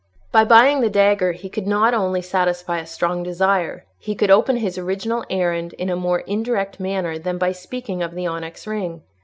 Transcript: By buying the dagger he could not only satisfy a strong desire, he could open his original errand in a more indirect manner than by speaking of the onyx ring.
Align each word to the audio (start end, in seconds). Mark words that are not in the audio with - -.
By 0.31 0.45
buying 0.45 0.81
the 0.81 0.89
dagger 0.89 1.33
he 1.33 1.47
could 1.47 1.67
not 1.67 1.93
only 1.93 2.23
satisfy 2.23 2.79
a 2.79 2.87
strong 2.87 3.21
desire, 3.21 3.85
he 3.99 4.15
could 4.15 4.31
open 4.31 4.57
his 4.57 4.75
original 4.79 5.23
errand 5.29 5.73
in 5.73 5.91
a 5.91 5.95
more 5.95 6.21
indirect 6.21 6.79
manner 6.79 7.19
than 7.19 7.37
by 7.37 7.51
speaking 7.51 8.01
of 8.01 8.15
the 8.15 8.25
onyx 8.25 8.65
ring. 8.65 9.03